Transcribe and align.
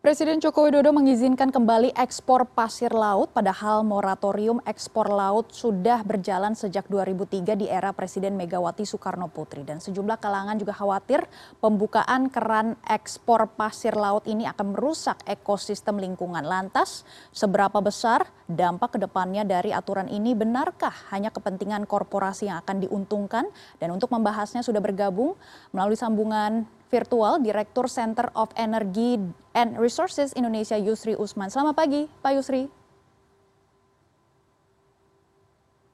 Presiden 0.00 0.40
Joko 0.40 0.64
Widodo 0.64 0.96
mengizinkan 0.96 1.52
kembali 1.52 1.92
ekspor 1.92 2.48
pasir 2.48 2.88
laut, 2.88 3.36
padahal 3.36 3.84
moratorium 3.84 4.56
ekspor 4.64 5.12
laut 5.12 5.52
sudah 5.52 6.00
berjalan 6.08 6.56
sejak 6.56 6.88
2003 6.88 7.52
di 7.52 7.68
era 7.68 7.92
Presiden 7.92 8.32
Megawati 8.32 8.88
Soekarno 8.88 9.28
Putri. 9.28 9.60
Dan 9.60 9.76
sejumlah 9.76 10.16
kalangan 10.16 10.56
juga 10.56 10.72
khawatir 10.72 11.20
pembukaan 11.60 12.32
keran 12.32 12.80
ekspor 12.88 13.44
pasir 13.52 13.92
laut 13.92 14.24
ini 14.24 14.48
akan 14.48 14.72
merusak 14.72 15.20
ekosistem 15.28 16.00
lingkungan. 16.00 16.48
Lantas, 16.48 17.04
seberapa 17.36 17.84
besar 17.84 18.24
dampak 18.48 18.96
ke 18.96 18.98
depannya 19.04 19.44
dari 19.44 19.68
aturan 19.68 20.08
ini? 20.08 20.32
Benarkah 20.32 21.12
hanya 21.12 21.28
kepentingan 21.28 21.84
korporasi 21.84 22.48
yang 22.48 22.64
akan 22.64 22.88
diuntungkan? 22.88 23.44
Dan 23.76 23.92
untuk 23.92 24.08
membahasnya 24.16 24.64
sudah 24.64 24.80
bergabung 24.80 25.36
melalui 25.76 26.00
sambungan 26.00 26.79
virtual 26.90 27.38
Direktur 27.38 27.86
Center 27.86 28.28
of 28.34 28.50
Energy 28.58 29.16
and 29.54 29.78
Resources 29.78 30.34
Indonesia 30.34 30.74
Yusri 30.76 31.14
Usman. 31.14 31.48
Selamat 31.48 31.78
pagi, 31.78 32.10
Pak 32.20 32.34
Yusri. 32.34 32.66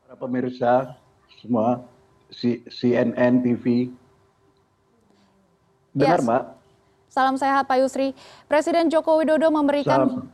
Para 0.08 0.16
pemirsa 0.16 0.96
semua 1.38 1.84
CNN 2.32 3.44
TV. 3.44 3.92
Benar, 5.92 6.20
yes. 6.20 6.26
Mbak? 6.26 6.42
Salam 7.12 7.36
sehat, 7.36 7.64
Pak 7.68 7.76
Yusri. 7.80 8.16
Presiden 8.48 8.88
Joko 8.88 9.20
Widodo 9.20 9.52
memberikan... 9.52 10.08
Salam. 10.08 10.28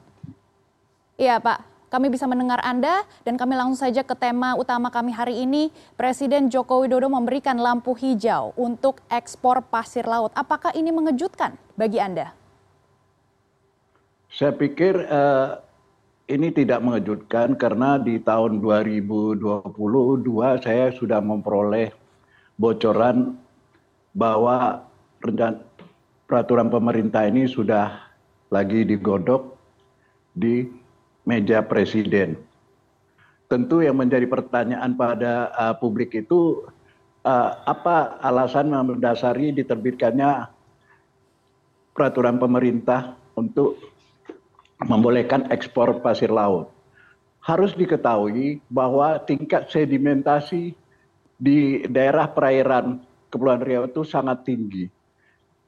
Iya, 1.19 1.39
Pak 1.39 1.72
kami 1.93 2.09
bisa 2.09 2.25
mendengar 2.25 2.57
Anda 2.65 3.05
dan 3.21 3.37
kami 3.37 3.53
langsung 3.53 3.77
saja 3.77 4.01
ke 4.01 4.17
tema 4.17 4.57
utama 4.57 4.89
kami 4.89 5.13
hari 5.13 5.45
ini. 5.45 5.69
Presiden 5.93 6.49
Joko 6.49 6.81
Widodo 6.81 7.13
memberikan 7.13 7.61
lampu 7.61 7.93
hijau 7.93 8.57
untuk 8.57 9.05
ekspor 9.13 9.61
pasir 9.69 10.09
laut. 10.09 10.33
Apakah 10.33 10.73
ini 10.73 10.89
mengejutkan 10.89 11.61
bagi 11.77 12.01
Anda? 12.01 12.33
Saya 14.33 14.57
pikir 14.57 15.05
uh, 15.05 15.61
ini 16.33 16.49
tidak 16.49 16.81
mengejutkan 16.81 17.61
karena 17.61 18.01
di 18.01 18.17
tahun 18.25 18.65
2022 18.65 19.77
saya 20.65 20.89
sudah 20.97 21.21
memperoleh 21.21 21.93
bocoran 22.57 23.37
bahwa 24.17 24.89
peraturan 26.25 26.73
pemerintah 26.73 27.29
ini 27.29 27.45
sudah 27.45 28.09
lagi 28.49 28.89
digodok 28.89 29.53
di 30.33 30.82
meja 31.23 31.63
presiden. 31.63 32.39
Tentu 33.47 33.85
yang 33.85 34.01
menjadi 34.01 34.25
pertanyaan 34.25 34.97
pada 34.97 35.53
uh, 35.53 35.75
publik 35.77 36.17
itu 36.17 36.65
uh, 37.27 37.51
apa 37.69 38.19
alasan 38.25 38.73
mendasari 38.73 39.53
diterbitkannya 39.53 40.49
peraturan 41.93 42.41
pemerintah 42.41 43.15
untuk 43.37 43.77
membolehkan 44.83 45.47
ekspor 45.53 46.01
pasir 46.01 46.33
laut. 46.33 46.73
Harus 47.43 47.75
diketahui 47.75 48.63
bahwa 48.71 49.19
tingkat 49.23 49.69
sedimentasi 49.69 50.75
di 51.43 51.83
daerah 51.91 52.31
perairan 52.31 53.03
Kepulauan 53.33 53.65
Riau 53.65 53.85
itu 53.89 54.05
sangat 54.07 54.47
tinggi. 54.47 54.87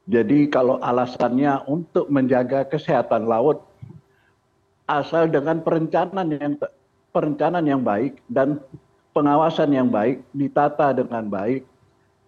Jadi 0.05 0.47
kalau 0.53 0.77
alasannya 0.79 1.65
untuk 1.65 2.07
menjaga 2.13 2.63
kesehatan 2.69 3.25
laut 3.25 3.65
asal 4.85 5.29
dengan 5.29 5.61
perencanaan 5.65 6.29
yang 6.33 6.53
perencanaan 7.09 7.65
yang 7.65 7.81
baik 7.81 8.21
dan 8.29 8.61
pengawasan 9.15 9.71
yang 9.73 9.89
baik 9.89 10.21
ditata 10.35 10.93
dengan 10.93 11.25
baik 11.31 11.65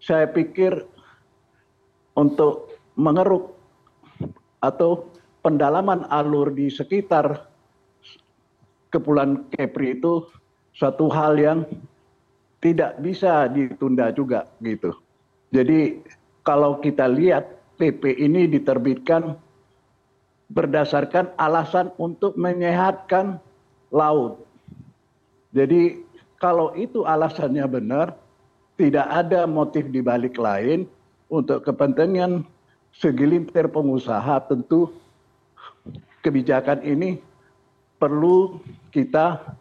saya 0.02 0.30
pikir 0.30 0.85
untuk 2.17 2.73
mengeruk 2.97 3.53
atau 4.61 5.05
pendalaman 5.45 6.05
alur 6.09 6.50
di 6.50 6.69
sekitar 6.69 7.45
Kepulauan 8.88 9.45
Kepri 9.52 10.00
itu 10.00 10.25
suatu 10.72 11.11
hal 11.11 11.35
yang 11.38 11.59
tidak 12.63 12.97
bisa 13.03 13.45
ditunda 13.51 14.09
juga 14.16 14.47
gitu. 14.63 14.95
Jadi 15.51 16.01
kalau 16.41 16.79
kita 16.79 17.06
lihat 17.12 17.51
PP 17.78 18.18
ini 18.18 18.47
diterbitkan 18.47 19.38
berdasarkan 20.47 21.35
alasan 21.35 21.91
untuk 22.00 22.40
menyehatkan 22.40 23.40
laut. 23.91 24.44
Jadi 25.52 26.03
kalau 26.40 26.72
itu 26.78 27.03
alasannya 27.03 27.66
benar, 27.68 28.16
tidak 28.78 29.07
ada 29.09 29.50
motif 29.50 29.90
di 29.90 30.00
balik 30.00 30.38
lain 30.38 30.86
untuk 31.28 31.66
kepentingan 31.66 32.46
segelintir 32.96 33.68
pengusaha 33.68 34.40
tentu 34.47 34.94
kebijakan 36.22 36.81
ini 36.86 37.19
perlu 37.97 38.62
kita 38.94 39.57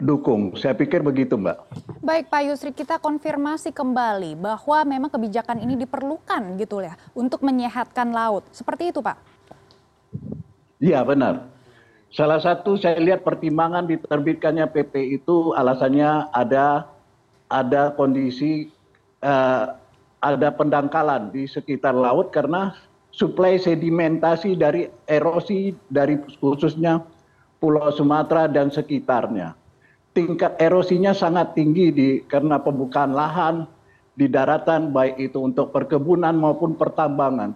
dukung. 0.00 0.56
Saya 0.56 0.72
pikir 0.72 1.04
begitu, 1.04 1.36
Mbak. 1.36 1.56
Baik, 2.00 2.32
Pak 2.32 2.42
Yusri, 2.48 2.72
kita 2.72 2.96
konfirmasi 2.96 3.70
kembali 3.70 4.38
bahwa 4.40 4.78
memang 4.88 5.10
kebijakan 5.12 5.60
ini 5.60 5.76
diperlukan 5.76 6.56
gitu 6.56 6.80
ya 6.80 6.96
untuk 7.12 7.44
menyehatkan 7.44 8.08
laut. 8.10 8.48
Seperti 8.50 8.90
itu, 8.90 9.04
Pak. 9.04 9.29
Iya 10.80 11.04
benar. 11.04 11.44
Salah 12.10 12.40
satu 12.42 12.74
saya 12.74 12.98
lihat 12.98 13.22
pertimbangan 13.22 13.86
diterbitkannya 13.86 14.66
PP 14.72 15.22
itu 15.22 15.52
alasannya 15.54 16.26
ada 16.34 16.88
ada 17.52 17.94
kondisi 17.94 18.72
uh, 19.22 19.76
ada 20.18 20.48
pendangkalan 20.50 21.30
di 21.30 21.46
sekitar 21.46 21.94
laut 21.94 22.32
karena 22.34 22.74
suplai 23.12 23.60
sedimentasi 23.60 24.56
dari 24.56 24.88
erosi 25.06 25.76
dari 25.86 26.18
khususnya 26.40 27.04
Pulau 27.60 27.92
Sumatera 27.92 28.48
dan 28.48 28.72
sekitarnya. 28.72 29.52
Tingkat 30.16 30.58
erosinya 30.58 31.14
sangat 31.14 31.54
tinggi 31.54 31.92
di 31.92 32.08
karena 32.26 32.58
pembukaan 32.58 33.14
lahan 33.14 33.68
di 34.16 34.26
daratan 34.26 34.90
baik 34.90 35.30
itu 35.30 35.38
untuk 35.38 35.70
perkebunan 35.70 36.34
maupun 36.34 36.74
pertambangan 36.74 37.54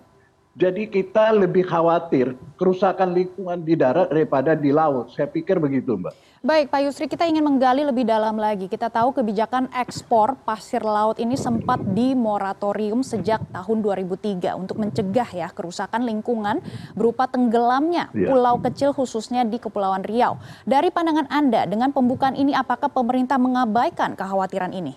jadi 0.55 0.87
kita 0.87 1.35
lebih 1.35 1.67
khawatir 1.67 2.39
kerusakan 2.55 3.11
lingkungan 3.11 3.67
di 3.67 3.75
darat 3.75 4.07
daripada 4.07 4.55
di 4.55 4.71
laut. 4.71 5.11
Saya 5.11 5.27
pikir 5.27 5.59
begitu, 5.59 5.99
Mbak. 5.99 6.15
Baik, 6.47 6.71
Pak 6.71 6.81
Yusri, 6.87 7.11
kita 7.11 7.27
ingin 7.27 7.43
menggali 7.43 7.83
lebih 7.83 8.07
dalam 8.07 8.39
lagi. 8.39 8.71
Kita 8.71 8.87
tahu 8.87 9.17
kebijakan 9.19 9.67
ekspor 9.75 10.39
pasir 10.47 10.85
laut 10.87 11.19
ini 11.19 11.35
sempat 11.35 11.83
dimoratorium 11.83 13.03
sejak 13.03 13.43
tahun 13.51 13.83
2003 13.83 14.55
untuk 14.55 14.79
mencegah 14.79 15.27
ya 15.35 15.49
kerusakan 15.51 16.07
lingkungan 16.07 16.63
berupa 16.95 17.27
tenggelamnya 17.27 18.13
ya. 18.15 18.31
pulau 18.31 18.61
kecil 18.63 18.95
khususnya 18.95 19.43
di 19.43 19.59
Kepulauan 19.59 20.07
Riau. 20.07 20.39
Dari 20.63 20.93
pandangan 20.95 21.27
Anda, 21.35 21.67
dengan 21.67 21.91
pembukaan 21.91 22.39
ini 22.39 22.55
apakah 22.55 22.93
pemerintah 22.93 23.41
mengabaikan 23.43 24.15
kekhawatiran 24.15 24.71
ini? 24.71 24.95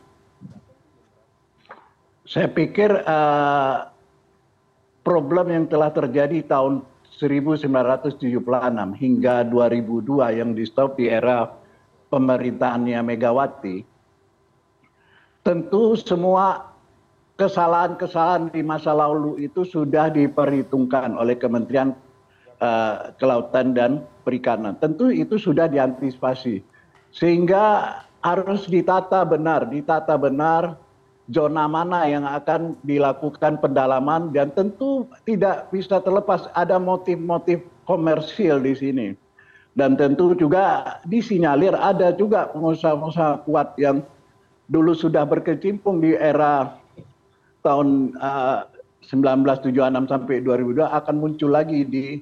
Saya 2.27 2.51
pikir 2.51 2.91
uh, 3.07 3.96
problem 5.07 5.47
yang 5.47 5.71
telah 5.71 5.87
terjadi 5.87 6.43
tahun 6.43 6.83
1976 7.15 8.19
hingga 8.99 9.47
2002 9.47 10.35
yang 10.35 10.51
di 10.51 10.67
stop 10.67 10.99
di 10.99 11.07
era 11.07 11.47
pemerintahannya 12.11 12.99
Megawati, 13.07 13.87
tentu 15.47 15.95
semua 15.95 16.75
kesalahan-kesalahan 17.39 18.51
di 18.51 18.59
masa 18.59 18.91
lalu 18.91 19.47
itu 19.47 19.63
sudah 19.63 20.11
diperhitungkan 20.11 21.15
oleh 21.15 21.39
Kementerian 21.39 21.95
uh, 22.59 23.15
Kelautan 23.15 23.71
dan 23.71 24.03
Perikanan. 24.27 24.75
Tentu 24.83 25.07
itu 25.07 25.39
sudah 25.39 25.71
diantisipasi. 25.71 26.59
Sehingga 27.15 27.95
harus 28.19 28.67
ditata 28.67 29.23
benar, 29.23 29.71
ditata 29.71 30.19
benar 30.19 30.75
zona 31.31 31.67
mana 31.67 32.07
yang 32.07 32.23
akan 32.23 32.79
dilakukan 32.87 33.59
pendalaman 33.59 34.31
dan 34.31 34.51
tentu 34.55 35.07
tidak 35.27 35.67
bisa 35.71 35.99
terlepas 35.99 36.47
ada 36.55 36.79
motif-motif 36.79 37.63
komersil 37.83 38.63
di 38.63 38.73
sini. 38.75 39.07
Dan 39.77 39.93
tentu 39.93 40.33
juga 40.33 40.97
disinyalir 41.05 41.77
ada 41.77 42.09
juga 42.09 42.49
pengusaha-pengusaha 42.49 43.45
kuat 43.45 43.77
yang 43.77 44.01
dulu 44.65 44.97
sudah 44.97 45.21
berkecimpung 45.21 46.01
di 46.01 46.17
era 46.17 46.81
tahun 47.61 48.17
uh, 48.17 48.65
1976 49.05 50.09
sampai 50.09 50.41
2002 50.41 50.81
akan 50.81 51.15
muncul 51.15 51.53
lagi 51.53 51.85
di 51.85 52.19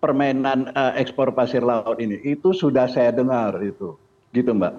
permainan 0.00 0.72
uh, 0.72 0.96
ekspor 0.96 1.36
pasir 1.36 1.60
laut 1.60 2.00
ini. 2.00 2.16
Itu 2.24 2.56
sudah 2.56 2.88
saya 2.88 3.12
dengar 3.12 3.60
itu. 3.60 3.94
Gitu 4.32 4.56
Mbak. 4.56 4.74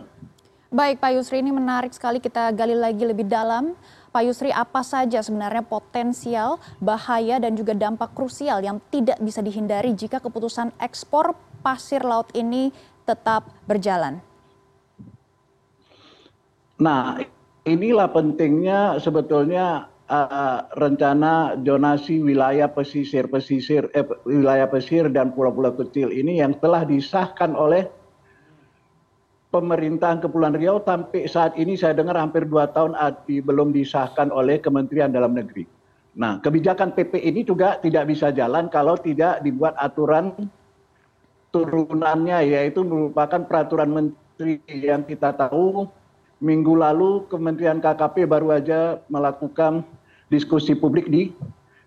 Baik 0.67 0.99
Pak 0.99 1.15
Yusri, 1.15 1.39
ini 1.39 1.55
menarik 1.55 1.95
sekali 1.95 2.19
kita 2.19 2.51
gali 2.51 2.75
lagi 2.75 3.07
lebih 3.07 3.23
dalam. 3.23 3.71
Pak 4.11 4.19
Yusri, 4.27 4.51
apa 4.51 4.83
saja 4.83 5.23
sebenarnya 5.23 5.63
potensial, 5.63 6.59
bahaya 6.83 7.39
dan 7.39 7.55
juga 7.55 7.71
dampak 7.71 8.11
krusial 8.11 8.59
yang 8.59 8.83
tidak 8.91 9.15
bisa 9.23 9.39
dihindari 9.39 9.95
jika 9.95 10.19
keputusan 10.19 10.75
ekspor 10.83 11.39
pasir 11.63 12.03
laut 12.03 12.27
ini 12.35 12.75
tetap 13.07 13.47
berjalan? 13.63 14.19
Nah, 16.83 17.15
inilah 17.63 18.11
pentingnya 18.11 18.99
sebetulnya 18.99 19.87
uh, 20.11 20.67
rencana 20.75 21.55
zonasi 21.63 22.19
wilayah 22.19 22.67
pesisir 22.67 23.31
pesisir 23.31 23.87
eh, 23.95 24.03
wilayah 24.27 24.67
pesisir 24.67 25.07
dan 25.07 25.31
pulau-pulau 25.31 25.79
kecil 25.79 26.11
ini 26.11 26.43
yang 26.43 26.59
telah 26.59 26.83
disahkan 26.83 27.55
oleh 27.55 27.87
pemerintahan 29.57 30.21
Kepulauan 30.21 30.53
Riau 30.53 30.77
sampai 30.85 31.25
saat 31.25 31.57
ini 31.57 31.73
saya 31.73 31.97
dengar 31.97 32.13
hampir 32.13 32.45
dua 32.45 32.69
tahun 32.69 32.93
belum 33.25 33.73
disahkan 33.73 34.29
oleh 34.29 34.61
Kementerian 34.61 35.09
Dalam 35.09 35.33
Negeri. 35.33 35.65
Nah, 36.13 36.37
kebijakan 36.41 36.93
PP 36.93 37.17
ini 37.25 37.41
juga 37.41 37.81
tidak 37.81 38.09
bisa 38.09 38.29
jalan 38.29 38.69
kalau 38.69 38.93
tidak 38.97 39.41
dibuat 39.41 39.73
aturan 39.81 40.33
turunannya, 41.49 42.45
yaitu 42.45 42.85
merupakan 42.85 43.41
peraturan 43.49 43.89
menteri 43.89 44.61
yang 44.69 45.01
kita 45.01 45.33
tahu 45.33 45.89
minggu 46.37 46.73
lalu 46.77 47.25
Kementerian 47.25 47.81
KKP 47.81 48.29
baru 48.29 48.61
aja 48.61 49.01
melakukan 49.09 49.81
diskusi 50.29 50.77
publik 50.77 51.09
di 51.09 51.33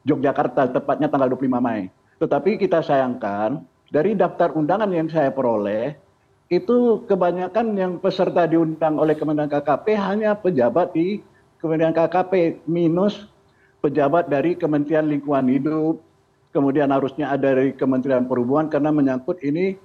Yogyakarta, 0.07 0.75
tepatnya 0.75 1.07
tanggal 1.07 1.31
25 1.39 1.63
Mei. 1.63 1.87
Tetapi 2.19 2.59
kita 2.59 2.83
sayangkan, 2.83 3.63
dari 3.91 4.15
daftar 4.19 4.55
undangan 4.55 4.91
yang 4.91 5.11
saya 5.11 5.31
peroleh, 5.31 6.10
itu 6.50 7.06
kebanyakan 7.06 7.79
yang 7.79 7.93
peserta 8.02 8.43
diundang 8.50 8.99
oleh 8.99 9.14
Kementerian 9.14 9.47
KKP 9.47 9.94
hanya 9.94 10.35
pejabat 10.35 10.91
di 10.91 11.23
Kementerian 11.62 11.94
KKP 11.94 12.67
minus 12.67 13.31
pejabat 13.79 14.26
dari 14.26 14.58
Kementerian 14.58 15.06
Lingkungan 15.06 15.47
Hidup, 15.47 16.02
kemudian 16.50 16.91
harusnya 16.91 17.31
ada 17.31 17.55
dari 17.55 17.70
Kementerian 17.70 18.26
Perhubungan 18.26 18.67
karena 18.67 18.91
menyangkut 18.91 19.38
ini 19.47 19.79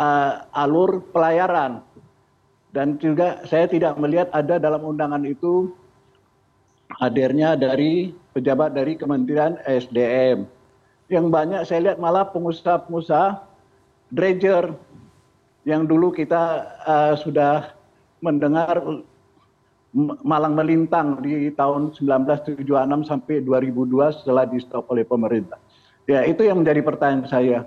uh, 0.00 0.48
alur 0.56 1.04
pelayaran. 1.12 1.84
Dan 2.72 2.96
juga 2.96 3.44
saya 3.44 3.68
tidak 3.68 4.00
melihat 4.00 4.32
ada 4.32 4.56
dalam 4.56 4.84
undangan 4.88 5.24
itu 5.28 5.76
hadirnya 6.96 7.52
dari 7.52 8.16
pejabat 8.32 8.72
dari 8.72 8.96
Kementerian 8.96 9.60
SDM. 9.68 10.48
Yang 11.12 11.26
banyak 11.28 11.60
saya 11.68 11.92
lihat 11.92 11.98
malah 12.00 12.28
pengusaha-pengusaha 12.32 13.44
dredger 14.12 14.72
yang 15.68 15.84
dulu 15.84 16.08
kita 16.08 16.64
uh, 16.88 17.14
sudah 17.20 17.76
mendengar 18.24 18.80
malang 20.24 20.56
melintang 20.56 21.20
di 21.20 21.52
tahun 21.52 21.92
1976 21.92 22.64
sampai 23.04 23.44
2002 23.44 24.16
setelah 24.20 24.48
di 24.48 24.56
stop 24.64 24.88
oleh 24.88 25.04
pemerintah. 25.04 25.60
Ya 26.08 26.24
itu 26.24 26.40
yang 26.40 26.64
menjadi 26.64 26.80
pertanyaan 26.80 27.28
saya. 27.28 27.58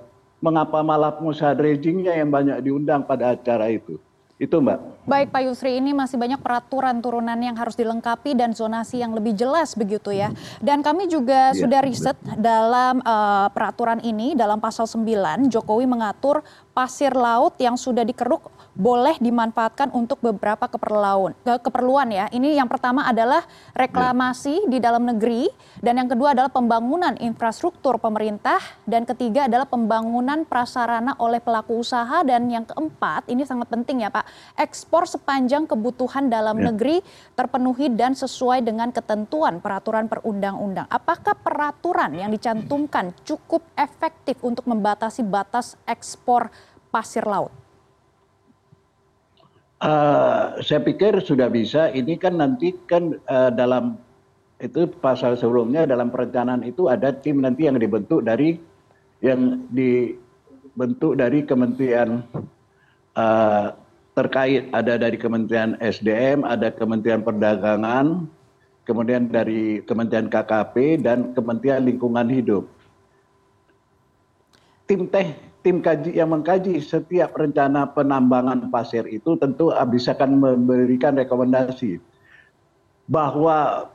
Mengapa 0.42 0.82
malah 0.82 1.14
pengusaha 1.14 1.54
dredgingnya 1.54 2.18
yang 2.18 2.34
banyak 2.34 2.58
diundang 2.66 3.06
pada 3.06 3.38
acara 3.38 3.70
itu? 3.70 4.02
Itu 4.42 4.58
Mbak. 4.58 5.06
Baik 5.06 5.30
Pak 5.30 5.42
Yusri, 5.46 5.78
ini 5.78 5.94
masih 5.94 6.18
banyak 6.18 6.42
peraturan 6.42 6.98
turunan 6.98 7.38
yang 7.38 7.54
harus 7.54 7.78
dilengkapi 7.78 8.34
dan 8.34 8.58
zonasi 8.58 8.98
yang 8.98 9.14
lebih 9.14 9.38
jelas 9.38 9.78
begitu 9.78 10.10
ya. 10.10 10.34
Dan 10.58 10.82
kami 10.82 11.06
juga 11.06 11.54
ya, 11.54 11.62
sudah 11.62 11.80
riset 11.86 12.18
dalam 12.42 13.06
uh, 13.06 13.54
peraturan 13.54 14.02
ini, 14.02 14.34
dalam 14.34 14.58
pasal 14.58 14.90
9, 14.90 15.46
Jokowi 15.46 15.86
mengatur 15.86 16.42
pasir 16.74 17.14
laut 17.14 17.54
yang 17.62 17.78
sudah 17.78 18.02
dikeruk 18.02 18.50
boleh 18.72 19.20
dimanfaatkan 19.20 19.92
untuk 19.92 20.24
beberapa 20.24 20.68
keperluan. 20.72 21.36
keperluan 21.44 22.08
ya. 22.12 22.26
Ini 22.32 22.56
yang 22.56 22.72
pertama 22.72 23.04
adalah 23.04 23.44
reklamasi 23.76 24.72
di 24.72 24.80
dalam 24.80 25.04
negeri 25.04 25.52
dan 25.84 26.00
yang 26.00 26.08
kedua 26.08 26.32
adalah 26.32 26.48
pembangunan 26.48 27.16
infrastruktur 27.20 28.00
pemerintah 28.00 28.60
dan 28.88 29.04
ketiga 29.04 29.52
adalah 29.52 29.68
pembangunan 29.68 30.48
prasarana 30.48 31.20
oleh 31.20 31.44
pelaku 31.44 31.84
usaha 31.84 32.24
dan 32.24 32.48
yang 32.48 32.64
keempat 32.64 33.28
ini 33.28 33.44
sangat 33.44 33.68
penting 33.68 34.08
ya 34.08 34.10
Pak, 34.10 34.56
ekspor 34.56 35.04
sepanjang 35.04 35.68
kebutuhan 35.68 36.32
dalam 36.32 36.60
ya. 36.60 36.72
negeri 36.72 37.04
terpenuhi 37.36 37.92
dan 37.92 38.16
sesuai 38.16 38.64
dengan 38.64 38.96
ketentuan 38.96 39.60
peraturan 39.60 40.08
perundang-undang. 40.08 40.88
Apakah 40.88 41.36
peraturan 41.36 42.16
yang 42.16 42.32
dicantumkan 42.32 43.12
cukup 43.28 43.68
efektif 43.76 44.40
untuk 44.42 44.64
membatasi 44.68 45.28
batas 45.28 45.76
ekspor 45.84 46.48
pasir 46.92 47.28
laut? 47.28 47.61
Uh, 49.82 50.62
saya 50.62 50.78
pikir 50.86 51.18
sudah 51.26 51.50
bisa. 51.50 51.90
Ini 51.90 52.14
kan 52.22 52.38
nanti 52.38 52.78
kan 52.86 53.18
uh, 53.26 53.50
dalam 53.50 53.98
itu 54.62 54.86
pasal 55.02 55.34
sebelumnya 55.34 55.90
dalam 55.90 56.14
perencanaan 56.14 56.62
itu 56.62 56.86
ada 56.86 57.10
tim 57.10 57.42
nanti 57.42 57.66
yang 57.66 57.82
dibentuk 57.82 58.22
dari 58.22 58.62
yang 59.26 59.66
dibentuk 59.74 61.18
dari 61.18 61.42
kementerian 61.42 62.22
uh, 63.18 63.74
terkait 64.14 64.70
ada 64.70 65.02
dari 65.02 65.18
kementerian 65.18 65.74
SDM, 65.82 66.46
ada 66.46 66.70
kementerian 66.70 67.26
perdagangan, 67.26 68.30
kemudian 68.86 69.34
dari 69.34 69.82
kementerian 69.82 70.30
KKP 70.30 71.02
dan 71.02 71.34
kementerian 71.34 71.82
lingkungan 71.82 72.30
hidup. 72.30 72.70
Tim 74.86 75.10
teh 75.10 75.51
tim 75.62 75.82
kaji 75.82 76.18
yang 76.18 76.34
mengkaji 76.34 76.82
setiap 76.82 77.38
rencana 77.38 77.86
penambangan 77.94 78.70
pasir 78.74 79.06
itu 79.06 79.38
tentu 79.38 79.70
bisa 79.94 80.18
akan 80.18 80.42
memberikan 80.42 81.14
rekomendasi 81.14 82.02
bahwa 83.06 83.90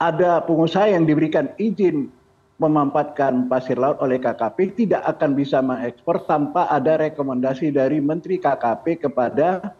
ada 0.00 0.40
pengusaha 0.44 0.92
yang 0.92 1.04
diberikan 1.04 1.52
izin 1.56 2.08
memanfaatkan 2.56 3.52
pasir 3.52 3.76
laut 3.76 4.00
oleh 4.00 4.16
KKP 4.16 4.76
tidak 4.84 5.04
akan 5.04 5.36
bisa 5.36 5.60
mengekspor 5.60 6.24
tanpa 6.24 6.64
ada 6.72 6.96
rekomendasi 6.96 7.68
dari 7.68 8.00
Menteri 8.00 8.40
KKP 8.40 9.08
kepada 9.08 9.76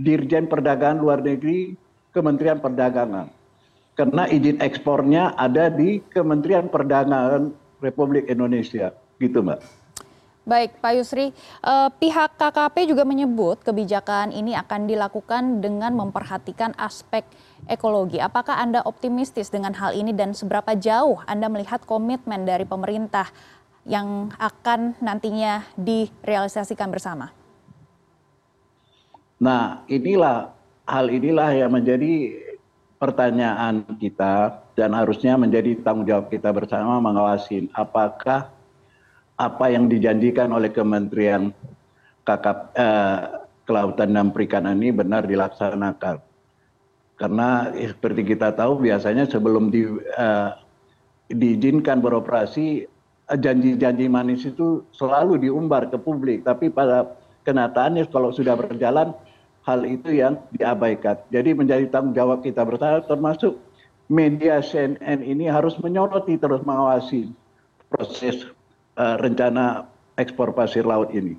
Dirjen 0.00 0.48
Perdagangan 0.48 1.04
Luar 1.04 1.20
Negeri 1.20 1.76
Kementerian 2.16 2.64
Perdagangan. 2.64 3.28
Karena 3.92 4.24
izin 4.30 4.62
ekspornya 4.62 5.36
ada 5.36 5.68
di 5.68 6.00
Kementerian 6.08 6.72
Perdagangan 6.72 7.52
Republik 7.84 8.30
Indonesia. 8.30 8.94
Gitu 9.20 9.42
Mbak. 9.44 9.58
Baik, 10.48 10.80
Pak 10.80 10.96
Yusri, 10.96 11.28
eh, 11.60 11.88
pihak 12.00 12.40
KKP 12.40 12.88
juga 12.88 13.04
menyebut 13.04 13.60
kebijakan 13.60 14.32
ini 14.32 14.56
akan 14.56 14.88
dilakukan 14.88 15.60
dengan 15.60 15.92
memperhatikan 15.92 16.72
aspek 16.80 17.28
ekologi. 17.68 18.16
Apakah 18.16 18.56
Anda 18.56 18.80
optimistis 18.80 19.52
dengan 19.52 19.76
hal 19.76 19.92
ini 19.92 20.16
dan 20.16 20.32
seberapa 20.32 20.72
jauh 20.72 21.20
Anda 21.28 21.52
melihat 21.52 21.84
komitmen 21.84 22.48
dari 22.48 22.64
pemerintah 22.64 23.28
yang 23.84 24.32
akan 24.40 24.96
nantinya 25.04 25.68
direalisasikan 25.76 26.88
bersama? 26.88 27.28
Nah, 29.44 29.84
inilah 29.84 30.56
hal 30.88 31.12
inilah 31.12 31.60
yang 31.60 31.76
menjadi 31.76 32.40
pertanyaan 32.96 33.84
kita 34.00 34.64
dan 34.72 34.96
harusnya 34.96 35.36
menjadi 35.36 35.76
tanggung 35.84 36.08
jawab 36.08 36.32
kita 36.32 36.48
bersama 36.56 36.96
mengawasin 37.04 37.68
apakah 37.76 38.48
apa 39.38 39.70
yang 39.70 39.86
dijanjikan 39.86 40.50
oleh 40.50 40.74
Kementerian 40.74 41.54
Kakap, 42.26 42.74
eh, 42.74 43.46
Kelautan 43.64 44.12
dan 44.12 44.34
Perikanan 44.34 44.82
ini 44.82 44.90
benar 44.90 45.24
dilaksanakan. 45.24 46.18
Karena 47.14 47.70
seperti 47.72 48.22
kita 48.26 48.52
tahu 48.52 48.82
biasanya 48.82 49.30
sebelum 49.30 49.70
di, 49.70 49.86
eh, 50.18 50.50
diizinkan 51.30 52.02
beroperasi, 52.02 52.84
eh, 53.30 53.38
janji-janji 53.38 54.10
manis 54.10 54.42
itu 54.44 54.82
selalu 54.90 55.48
diumbar 55.48 55.86
ke 55.88 55.96
publik. 55.96 56.42
Tapi 56.42 56.68
pada 56.74 57.14
kenyataannya 57.46 58.10
kalau 58.10 58.34
sudah 58.34 58.58
berjalan, 58.58 59.14
hal 59.62 59.84
itu 59.84 60.18
yang 60.18 60.40
diabaikan. 60.56 61.20
Jadi 61.30 61.52
menjadi 61.52 61.86
tanggung 61.92 62.16
jawab 62.16 62.40
kita 62.40 62.64
bersama 62.64 63.04
termasuk 63.04 63.60
media 64.08 64.64
CNN 64.64 65.20
ini 65.20 65.44
harus 65.44 65.76
menyoroti 65.76 66.40
terus 66.40 66.64
mengawasi 66.64 67.28
proses 67.92 68.48
rencana 68.98 69.86
ekspor 70.18 70.50
pasir 70.50 70.82
laut 70.82 71.14
ini. 71.14 71.38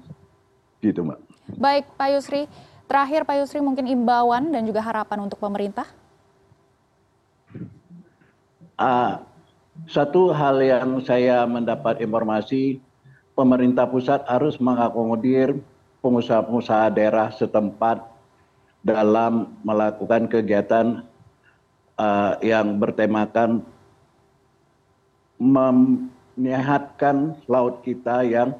Gitu, 0.80 1.04
Mbak. 1.04 1.20
Baik, 1.60 1.86
Pak 2.00 2.10
Yusri. 2.16 2.48
Terakhir, 2.88 3.28
Pak 3.28 3.36
Yusri, 3.44 3.60
mungkin 3.60 3.86
imbauan 3.86 4.50
dan 4.50 4.64
juga 4.64 4.80
harapan 4.80 5.28
untuk 5.28 5.38
pemerintah? 5.38 5.86
Uh, 8.80 9.20
satu 9.92 10.32
hal 10.32 10.64
yang 10.64 11.04
saya 11.04 11.44
mendapat 11.44 12.00
informasi, 12.00 12.80
pemerintah 13.36 13.86
pusat 13.86 14.24
harus 14.26 14.56
mengakomodir 14.58 15.60
pengusaha-pengusaha 16.00 16.96
daerah 16.96 17.28
setempat 17.36 18.00
dalam 18.80 19.60
melakukan 19.68 20.32
kegiatan 20.32 21.04
uh, 22.00 22.40
yang 22.40 22.80
bertemakan 22.80 23.60
mem 25.40 26.08
menyehatkan 26.40 27.36
laut 27.52 27.84
kita 27.84 28.24
yang 28.24 28.56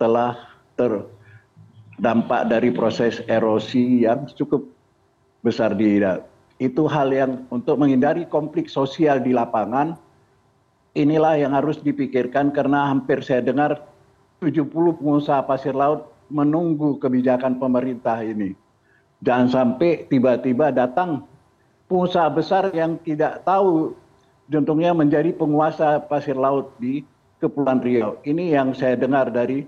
telah 0.00 0.40
terdampak 0.80 2.48
dari 2.48 2.72
proses 2.72 3.20
erosi 3.28 4.08
yang 4.08 4.24
cukup 4.32 4.64
besar 5.44 5.76
di 5.76 6.00
itu 6.60 6.84
hal 6.88 7.08
yang 7.08 7.48
untuk 7.48 7.80
menghindari 7.80 8.28
konflik 8.28 8.68
sosial 8.68 9.20
di 9.20 9.32
lapangan 9.32 9.96
inilah 10.92 11.40
yang 11.40 11.56
harus 11.56 11.80
dipikirkan 11.80 12.52
karena 12.52 12.92
hampir 12.92 13.24
saya 13.24 13.40
dengar 13.40 13.80
70 14.44 14.68
pengusaha 15.00 15.40
pasir 15.48 15.72
laut 15.72 16.12
menunggu 16.28 17.00
kebijakan 17.00 17.56
pemerintah 17.56 18.20
ini. 18.20 18.52
Jangan 19.24 19.48
sampai 19.48 20.08
tiba-tiba 20.08 20.72
datang 20.72 21.24
pengusaha 21.88 22.28
besar 22.32 22.72
yang 22.76 22.96
tidak 23.04 23.40
tahu 23.44 23.96
juntungnya 24.50 24.90
menjadi 24.90 25.30
penguasa 25.30 26.02
pasir 26.02 26.34
laut 26.34 26.74
di 26.82 27.06
Kepulauan 27.38 27.80
Riau. 27.80 28.18
Ini 28.26 28.58
yang 28.58 28.74
saya 28.74 28.98
dengar 28.98 29.30
dari 29.30 29.64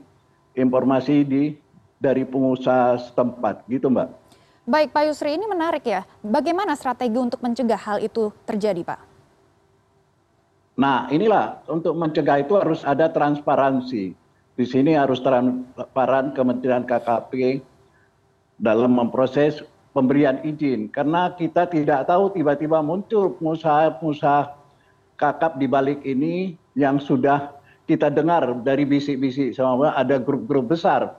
informasi 0.59 1.23
di 1.23 1.55
dari 2.03 2.27
pengusaha 2.27 2.99
setempat, 2.99 3.63
gitu 3.71 3.87
Mbak. 3.87 4.09
Baik 4.67 4.91
Pak 4.91 5.03
Yusri, 5.07 5.39
ini 5.39 5.47
menarik 5.47 5.87
ya. 5.87 6.03
Bagaimana 6.19 6.75
strategi 6.75 7.15
untuk 7.15 7.39
mencegah 7.39 7.79
hal 7.79 8.03
itu 8.03 8.35
terjadi 8.43 8.83
Pak? 8.83 9.01
Nah 10.83 11.07
inilah 11.15 11.63
untuk 11.71 11.95
mencegah 11.95 12.43
itu 12.43 12.59
harus 12.59 12.83
ada 12.83 13.07
transparansi. 13.07 14.19
Di 14.53 14.65
sini 14.69 14.99
harus 14.99 15.23
transparan 15.23 16.35
Kementerian 16.35 16.85
KKP 16.85 17.63
dalam 18.61 18.93
memproses 18.93 19.63
pemberian 19.95 20.43
izin. 20.45 20.91
Karena 20.93 21.33
kita 21.33 21.71
tidak 21.71 22.05
tahu 22.11 22.35
tiba-tiba 22.35 22.85
muncul 22.85 23.33
pengusaha-pengusaha 23.41 24.62
kakap 25.23 25.55
di 25.55 25.71
balik 25.71 26.03
ini 26.03 26.59
yang 26.75 26.99
sudah 26.99 27.55
kita 27.87 28.11
dengar 28.11 28.59
dari 28.67 28.83
bisik-bisik 28.83 29.55
sama 29.55 29.95
ada 29.95 30.19
grup-grup 30.19 30.75
besar 30.75 31.15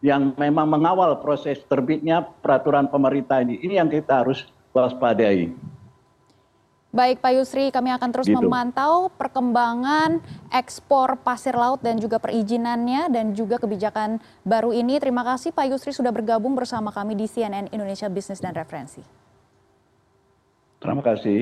yang 0.00 0.32
memang 0.38 0.70
mengawal 0.70 1.18
proses 1.18 1.58
terbitnya 1.66 2.22
peraturan 2.40 2.86
pemerintah 2.86 3.42
ini. 3.42 3.58
Ini 3.58 3.82
yang 3.82 3.90
kita 3.90 4.22
harus 4.22 4.46
waspadai. 4.70 5.50
Baik 6.90 7.22
Pak 7.22 7.32
Yusri, 7.38 7.70
kami 7.70 7.94
akan 7.94 8.10
terus 8.10 8.26
Gitu. 8.26 8.34
memantau 8.34 9.14
perkembangan 9.14 10.18
ekspor 10.50 11.22
pasir 11.22 11.54
laut 11.54 11.78
dan 11.78 12.02
juga 12.02 12.18
perizinannya 12.18 13.06
dan 13.14 13.30
juga 13.30 13.62
kebijakan 13.62 14.18
baru 14.42 14.74
ini. 14.74 14.98
Terima 14.98 15.22
kasih 15.22 15.54
Pak 15.54 15.70
Yusri 15.70 15.94
sudah 15.94 16.10
bergabung 16.10 16.58
bersama 16.58 16.90
kami 16.90 17.14
di 17.14 17.30
CNN 17.30 17.70
Indonesia 17.70 18.10
Business 18.10 18.42
dan 18.42 18.58
Referensi. 18.58 19.06
Terima 20.82 21.04
kasih. 21.04 21.38